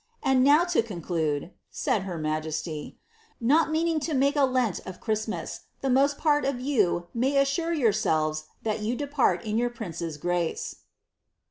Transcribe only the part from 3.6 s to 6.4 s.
mean ing to make a Lent of Christmas, the most